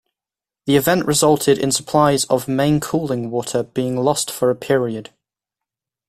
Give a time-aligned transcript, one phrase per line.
[0.65, 5.11] The event resulted in supplies of main cooling water being lost for a period.